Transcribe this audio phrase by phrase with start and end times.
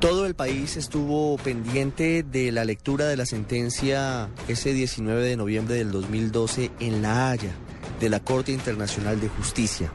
[0.00, 5.74] Todo el país estuvo pendiente de la lectura de la sentencia ese 19 de noviembre
[5.74, 7.50] del 2012 en La Haya
[7.98, 9.90] de la Corte Internacional de Justicia,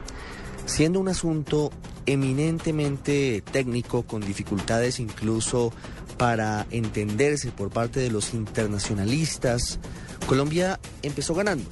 [0.66, 1.72] siendo un asunto
[2.04, 5.72] eminentemente técnico con dificultades incluso
[6.18, 9.78] para entenderse por parte de los internacionalistas.
[10.26, 11.64] Colombia empezó ganando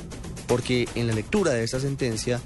[0.46, 2.40] porque en la lectura de esta sentencia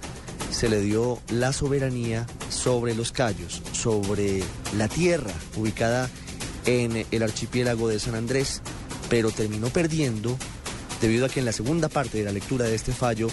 [0.56, 4.42] se le dio la soberanía sobre los Cayos, sobre
[4.78, 6.08] la tierra ubicada
[6.64, 8.62] en el archipiélago de San Andrés,
[9.10, 10.38] pero terminó perdiendo
[11.02, 13.28] debido a que en la segunda parte de la lectura de este fallo,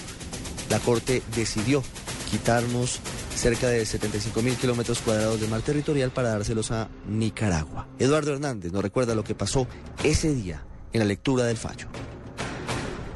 [0.70, 1.82] la Corte decidió
[2.30, 3.00] quitarnos
[3.34, 7.88] cerca de 75 mil kilómetros cuadrados de mar territorial para dárselos a Nicaragua.
[8.00, 9.66] Eduardo Hernández nos recuerda lo que pasó
[10.04, 11.88] ese día en la lectura del fallo.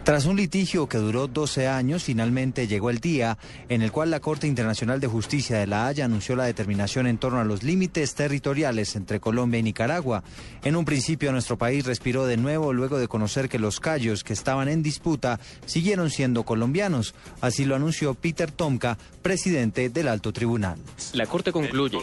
[0.07, 4.21] Tras un litigio que duró 12 años, finalmente llegó el día en el cual la
[4.21, 8.15] Corte Internacional de Justicia de La Haya anunció la determinación en torno a los límites
[8.15, 10.23] territoriales entre Colombia y Nicaragua.
[10.63, 14.31] En un principio nuestro país respiró de nuevo luego de conocer que los callos que
[14.31, 17.13] estaban en disputa siguieron siendo colombianos.
[17.41, 20.79] Así lo anunció Peter Tomka, presidente del Alto Tribunal.
[21.11, 21.97] La Corte concluye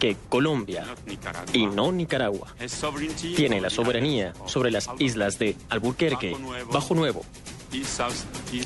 [0.00, 0.84] que Colombia
[1.52, 2.52] y no Nicaragua
[3.36, 6.36] tiene la soberanía sobre las islas de Alburquerque,
[6.72, 7.24] Bajo Nuevo,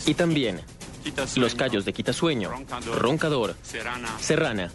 [0.06, 0.61] y también
[1.37, 2.51] los callos de Quitasueño,
[2.95, 3.56] Roncador,
[4.20, 4.70] Serrana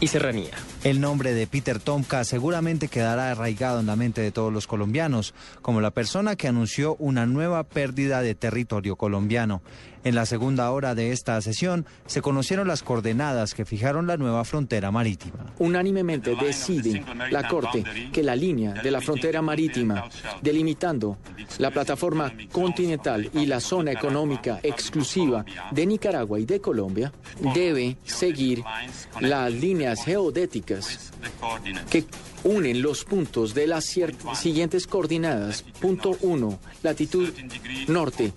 [0.00, 0.50] y Serranía.
[0.86, 5.34] El nombre de Peter Tomka seguramente quedará arraigado en la mente de todos los colombianos,
[5.60, 9.62] como la persona que anunció una nueva pérdida de territorio colombiano.
[10.04, 14.44] En la segunda hora de esta sesión se conocieron las coordenadas que fijaron la nueva
[14.44, 15.52] frontera marítima.
[15.58, 17.82] Unánimemente decide la Corte
[18.12, 20.08] que la línea de la frontera marítima,
[20.40, 21.18] delimitando
[21.58, 27.12] la plataforma continental y la zona económica exclusiva de Nicaragua y de Colombia,
[27.52, 28.62] debe seguir
[29.18, 30.75] las líneas geodéticas
[31.90, 32.04] que
[32.44, 33.84] unen los puntos de las
[34.34, 35.64] siguientes coordenadas.
[35.80, 37.32] Punto 1, latitud
[37.88, 38.32] norte.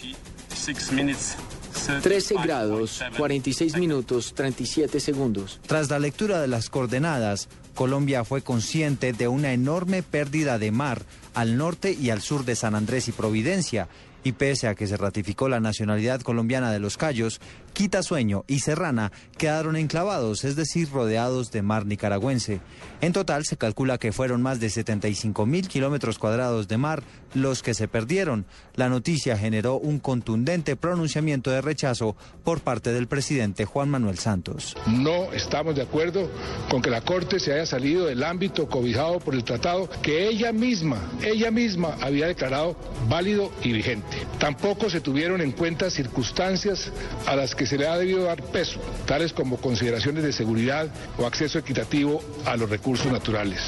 [2.02, 5.60] 13 grados, 46 minutos, 37 segundos.
[5.66, 11.04] Tras la lectura de las coordenadas, Colombia fue consciente de una enorme pérdida de mar
[11.34, 13.88] al norte y al sur de San Andrés y Providencia,
[14.24, 17.40] y pese a que se ratificó la nacionalidad colombiana de los Cayos,
[17.72, 22.62] Quitasueño y Serrana quedaron enclavados, es decir, rodeados de mar nicaragüense.
[23.02, 27.04] En total se calcula que fueron más de 75 mil kilómetros cuadrados de mar
[27.34, 28.46] los que se perdieron.
[28.76, 34.76] La noticia generó un contundente pronunciamiento de rechazo por parte del presidente Juan Manuel Santos.
[34.88, 36.30] No estamos de acuerdo
[36.70, 40.52] con que la Corte se haya salido del ámbito cobijado por el tratado que ella
[40.52, 42.76] misma, ella misma había declarado
[43.08, 44.18] válido y vigente.
[44.40, 46.92] Tampoco se tuvieron en cuenta circunstancias
[47.26, 50.88] a las que se le ha debido dar peso, tales como consideraciones de seguridad
[51.18, 53.60] o acceso equitativo a los recursos naturales.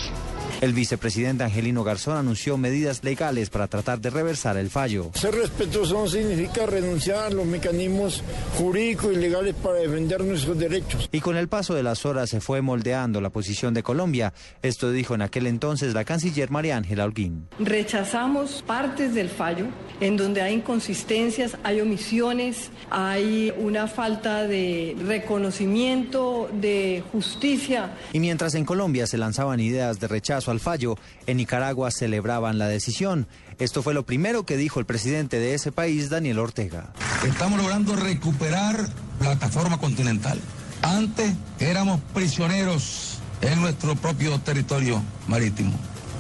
[0.59, 5.11] El vicepresidente Angelino Garzón anunció medidas legales para tratar de reversar el fallo.
[5.13, 8.21] Ser respetuoso no significa renunciar a los mecanismos
[8.57, 11.09] jurídicos y legales para defender nuestros derechos.
[11.11, 14.33] Y con el paso de las horas se fue moldeando la posición de Colombia.
[14.61, 17.47] Esto dijo en aquel entonces la canciller María Ángela Holguín.
[17.59, 19.67] Rechazamos partes del fallo
[19.99, 27.91] en donde hay inconsistencias, hay omisiones, hay una falta de reconocimiento, de justicia.
[28.13, 30.97] Y mientras en Colombia se lanzaban ideas de rechazo al fallo,
[31.27, 33.27] en Nicaragua celebraban la decisión.
[33.59, 36.93] Esto fue lo primero que dijo el presidente de ese país, Daniel Ortega.
[37.27, 38.87] Estamos logrando recuperar
[39.19, 40.39] plataforma continental.
[40.81, 45.73] Antes éramos prisioneros en nuestro propio territorio marítimo,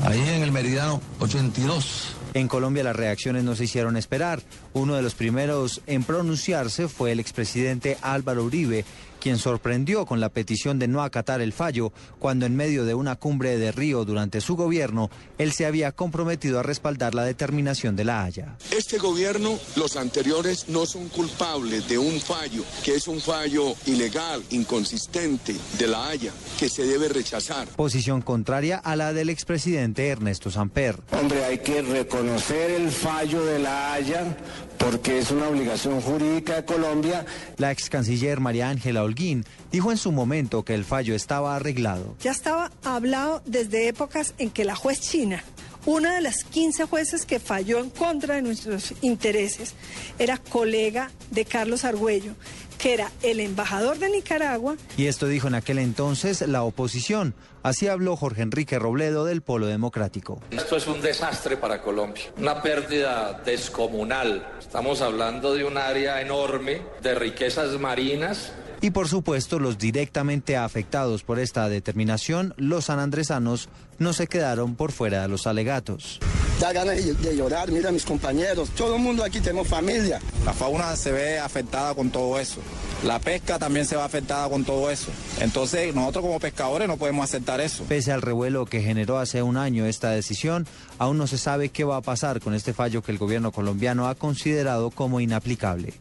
[0.03, 2.15] ahí en el meridiano 82.
[2.33, 4.41] En Colombia las reacciones no se hicieron esperar.
[4.73, 8.85] Uno de los primeros en pronunciarse fue el expresidente Álvaro Uribe,
[9.21, 13.15] quien sorprendió con la petición de no acatar el fallo cuando en medio de una
[13.15, 18.03] cumbre de Río durante su gobierno, él se había comprometido a respaldar la determinación de
[18.03, 18.57] la Haya.
[18.75, 24.43] Este gobierno, los anteriores, no son culpables de un fallo, que es un fallo ilegal,
[24.49, 27.67] inconsistente de la Haya, que se debe rechazar.
[27.69, 30.97] Posición contraria a la del expresidente Ernesto Samper.
[31.11, 34.35] Hombre, hay que reconocer el fallo de la Haya
[34.77, 37.25] porque es una obligación jurídica de Colombia.
[37.57, 42.15] La ex canciller María Ángela Holguín, dijo en su momento que el fallo estaba arreglado.
[42.21, 45.43] Ya estaba hablado desde épocas en que la juez china
[45.85, 49.73] una de las 15 jueces que falló en contra de nuestros intereses
[50.19, 52.33] era colega de Carlos Argüello,
[52.77, 54.75] que era el embajador de Nicaragua.
[54.95, 57.33] Y esto dijo en aquel entonces la oposición.
[57.63, 60.41] Así habló Jorge Enrique Robledo del Polo Democrático.
[60.51, 64.47] Esto es un desastre para Colombia, una pérdida descomunal.
[64.59, 71.23] Estamos hablando de un área enorme de riquezas marinas y por supuesto, los directamente afectados
[71.23, 73.69] por esta determinación, los sanandresanos,
[73.99, 76.19] no se quedaron por fuera de los alegatos.
[76.59, 80.19] Da ganas de llorar, mira mis compañeros, todo el mundo aquí tenemos familia.
[80.45, 82.59] La fauna se ve afectada con todo eso.
[83.03, 85.11] La pesca también se va afectada con todo eso.
[85.39, 87.83] Entonces, nosotros como pescadores no podemos aceptar eso.
[87.85, 90.67] Pese al revuelo que generó hace un año esta decisión,
[90.97, 94.07] aún no se sabe qué va a pasar con este fallo que el gobierno colombiano
[94.07, 95.93] ha considerado como inaplicable.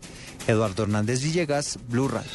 [0.47, 2.31] Eduardo Hernández Villegas, Blue Radio.